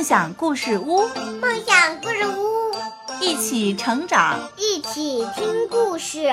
[0.00, 1.06] 梦想故事屋，
[1.42, 2.72] 梦想故事屋，
[3.20, 6.32] 一起成长，一起听故事。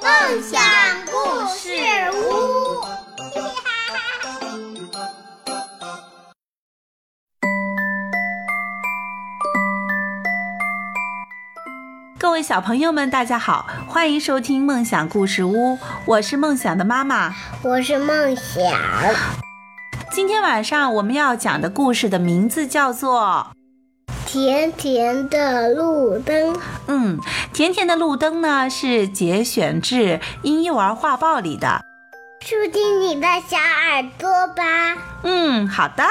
[0.00, 0.58] 梦想
[1.04, 1.12] 故
[1.54, 1.68] 事
[2.14, 2.80] 屋，
[12.18, 17.34] 各位小朋友们，大家好，欢迎收听梦想故事屋，我是梦想的妈妈。
[17.62, 19.51] 我是梦想。
[20.14, 23.46] 今天晚上我们要讲的故事的名字叫做
[24.26, 26.54] 甜甜的路灯，
[26.86, 27.18] 嗯，
[27.54, 29.96] 甜甜的路灯呢是节选自
[30.42, 31.80] 《婴幼儿画报》里的。
[32.40, 34.98] 竖起你的小耳朵吧。
[35.22, 36.04] 嗯，好的，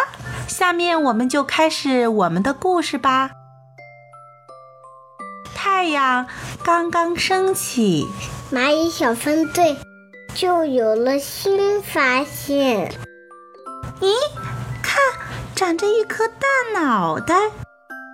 [0.47, 3.29] 下面我们就开始我们的故事吧。
[5.53, 6.25] 太阳
[6.63, 8.07] 刚刚升起，
[8.51, 9.77] 蚂蚁小分队
[10.33, 12.91] 就有了新发现。
[14.01, 14.15] 咦，
[14.81, 14.99] 看，
[15.55, 17.35] 长着一颗大脑袋。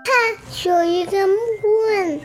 [0.03, 2.19] 看，有一根木棍。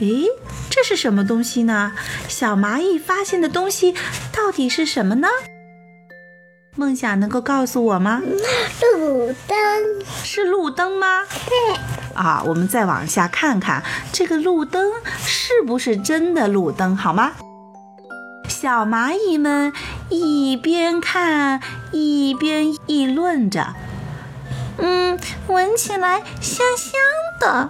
[0.00, 0.26] 咦，
[0.70, 1.92] 这是什么东西呢？
[2.28, 3.94] 小蚂蚁发现的东西
[4.32, 5.28] 到底是什么呢？
[6.76, 8.22] 梦想能够告诉我吗？
[8.98, 9.56] 路灯
[10.24, 11.24] 是路灯吗？
[11.46, 11.76] 对。
[12.14, 16.96] 啊，我们再往下看看，这个路灯是不是真的路灯？
[16.96, 17.32] 好吗？
[18.64, 19.74] 小蚂蚁们
[20.08, 21.60] 一边看
[21.92, 23.74] 一边议论着。
[24.78, 26.98] 嗯，闻起来香香
[27.38, 27.68] 的，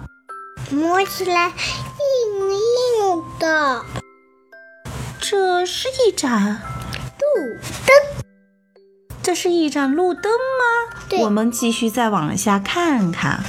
[0.71, 2.49] 摸起来硬
[3.09, 3.83] 硬的。
[5.19, 6.61] 这是一盏
[7.19, 8.23] 路灯，
[9.21, 10.95] 这是一盏路灯吗？
[11.09, 11.21] 对。
[11.25, 13.43] 我们继续再往下看看。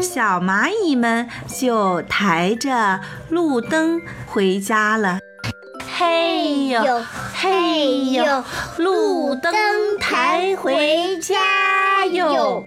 [0.00, 5.18] 小蚂蚁们就抬着路灯回家了。
[5.96, 8.44] 嘿呦，嘿呦，
[8.78, 9.54] 路灯
[10.00, 12.64] 抬回家哟！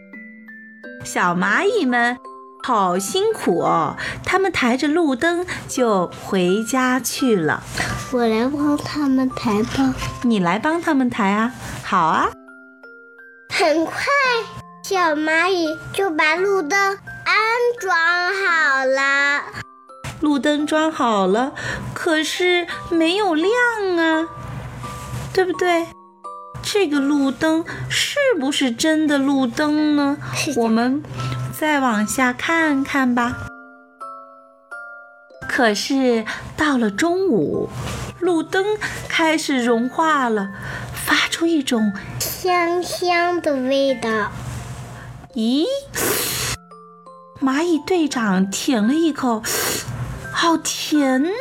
[1.03, 2.17] 小蚂蚁们
[2.63, 7.61] 好辛苦哦，它们抬着路灯就回家去了。
[8.13, 9.93] 我来帮他们抬吧。
[10.23, 11.51] 你来帮他们抬啊？
[11.83, 12.29] 好啊。
[13.49, 13.93] 很快，
[14.83, 17.35] 小蚂蚁就把路灯安
[17.81, 19.66] 装好了。
[20.19, 21.53] 路灯装好了，
[21.93, 23.51] 可是没有亮
[23.97, 24.27] 啊，
[25.33, 25.87] 对不对？
[26.63, 30.17] 这个路灯是不是真的路灯呢？
[30.57, 31.01] 我们
[31.57, 33.37] 再往下看看吧。
[35.47, 36.25] 可是
[36.57, 37.69] 到了中午，
[38.19, 38.65] 路灯
[39.07, 40.49] 开始融化了，
[40.93, 44.31] 发出一种香香的味道。
[45.35, 45.65] 咦？
[47.39, 49.41] 蚂蚁队长舔了一口。
[50.39, 51.31] 好甜呐！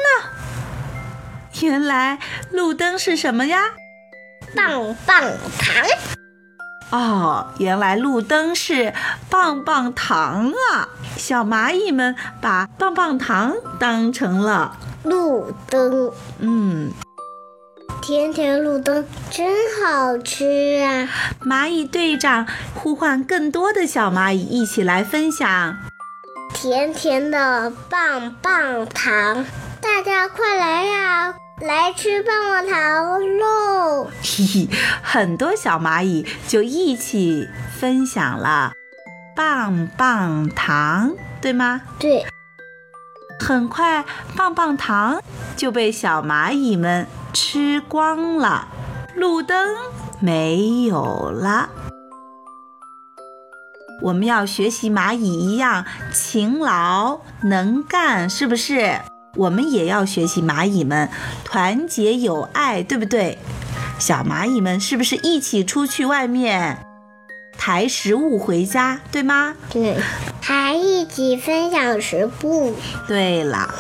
[1.61, 2.19] 原来
[2.51, 3.59] 路灯是什么呀？
[4.57, 5.23] 棒棒
[5.59, 5.85] 糖。
[6.91, 8.95] 哦，原来路灯是
[9.29, 10.89] 棒棒糖啊！
[11.19, 16.11] 小蚂蚁们把棒棒糖当成了路灯。
[16.39, 16.91] 嗯，
[18.01, 19.47] 甜甜路灯真
[19.79, 21.07] 好吃啊！
[21.45, 25.77] 蚂蚁队长呼唤更多的小蚂蚁一起来分享。
[26.57, 29.45] 甜甜的棒棒糖，
[29.83, 34.05] 大家快来呀，来吃棒棒糖喽！
[34.25, 34.69] 嘿嘿，
[35.03, 37.47] 很多小蚂蚁就一起
[37.79, 38.73] 分享了
[39.37, 41.13] 棒棒糖，
[41.43, 41.83] 对吗？
[41.99, 42.25] 对。
[43.39, 44.03] 很快，
[44.35, 45.21] 棒棒糖
[45.59, 48.69] 就被小蚂蚁们吃光了，
[49.15, 49.77] 路灯
[50.21, 51.69] 没有了。
[54.03, 59.01] 我们要学习蚂蚁一样勤劳能干，是不是？
[59.37, 61.09] 我们也要学习蚂蚁们
[61.45, 63.39] 团结友爱，对不对？
[63.99, 66.85] 小蚂蚁们是不是一起出去外面
[67.57, 69.55] 抬食物回家，对吗？
[69.71, 69.97] 对，
[70.43, 72.75] 还一起分享食物。
[73.09, 73.75] 对了，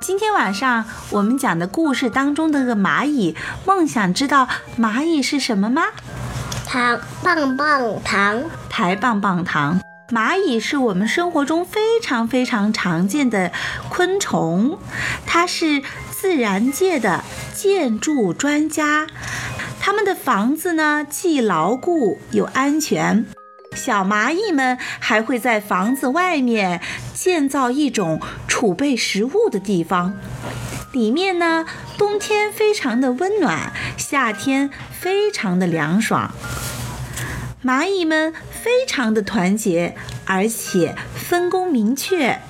[0.00, 3.36] 今天晚上我们讲的故事当中的个蚂蚁，
[3.66, 5.82] 梦想知道蚂蚁是什么吗？
[6.66, 8.42] 糖棒棒糖，
[8.74, 9.80] 台棒棒糖。
[10.08, 13.52] 蚂蚁是我们生活中非常非常常见的
[13.88, 14.80] 昆虫，
[15.24, 15.80] 它是
[16.10, 17.22] 自然界的
[17.54, 19.06] 建筑专家。
[19.80, 23.24] 它们的房子呢，既牢固又安全。
[23.76, 26.80] 小蚂蚁们还会在房子外面
[27.14, 30.14] 建造一种储备食物的地方。
[30.90, 31.64] 里面呢，
[31.96, 36.32] 冬天非常的温暖，夏天非常的凉爽。
[37.64, 39.94] 蚂蚁们非常的团结，
[40.24, 42.40] 而且分工明确，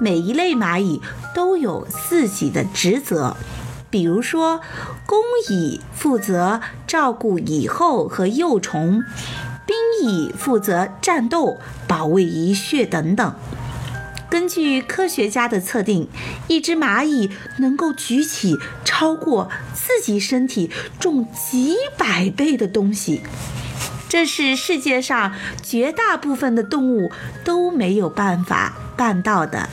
[0.00, 1.02] 每一类蚂蚁
[1.34, 3.36] 都有自己的职责。
[3.90, 4.62] 比如说，
[5.04, 5.20] 工
[5.50, 9.02] 蚁负责照顾蚁后和幼虫，
[9.66, 13.34] 兵蚁负责战斗、保卫蚁穴等等。
[14.30, 16.08] 根据科学家的测定，
[16.46, 18.56] 一只蚂蚁能够举起
[18.86, 23.20] 超过自己身体重几百倍的东西，
[24.08, 27.12] 这是世界上绝大部分的动物
[27.44, 29.68] 都没有办法办到的。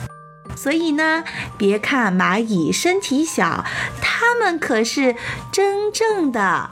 [0.56, 1.24] 所以呢，
[1.58, 3.64] 别看蚂蚁身体小，
[4.00, 5.14] 它们可是
[5.52, 6.70] 真正的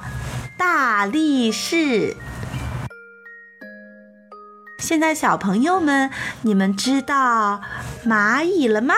[0.57, 2.17] 大力士。
[4.79, 6.11] 现在，小朋友们，
[6.43, 7.63] 你们知道
[8.07, 8.95] 蚂蚁了吗？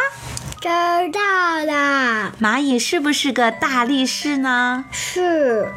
[0.60, 2.32] 知道了。
[2.40, 4.84] 蚂蚁是不是个大力士呢？
[4.90, 5.68] 是。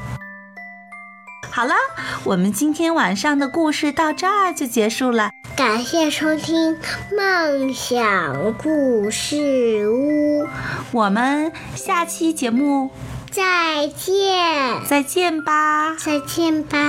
[1.52, 1.74] 好了，
[2.24, 5.32] 我们今天晚上的故事到这儿就结束了。
[5.56, 6.78] 感谢收听
[7.16, 10.48] 梦想故事屋，
[10.92, 12.92] 我们下期节目
[13.30, 16.80] 再见，再见吧，再见吧。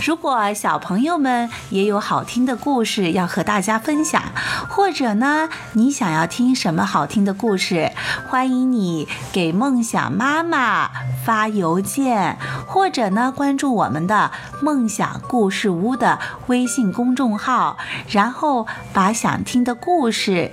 [0.00, 4.22] 如果小朋友们也有好听的故事要和大家分享，
[4.68, 7.90] 或者呢，你想要听什么好听的故事，
[8.28, 10.90] 欢迎你给梦想妈妈
[11.24, 14.30] 发邮件，或者呢，关注我们的
[14.62, 17.76] 梦想故事屋的微信公众号，
[18.08, 20.52] 然后把想听的故事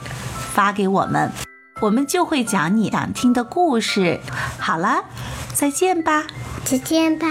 [0.53, 1.31] 发给我们，
[1.81, 4.19] 我们就会讲你想听的故事。
[4.57, 5.05] 好了，
[5.53, 6.23] 再见吧，
[6.63, 7.27] 再见吧。